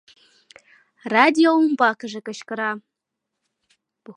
Радио 1.13 1.49
умбакыже 1.61 2.19
кычкыра: 2.27 2.71